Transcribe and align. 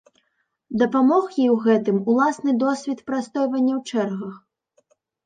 Дапамог 0.81 1.27
ёй 1.43 1.49
у 1.55 1.57
гэтым 1.65 1.99
уласны 2.13 2.51
досвед 2.63 2.99
прастойвання 3.13 3.73
ў 3.79 3.85
чэргах. 3.91 4.35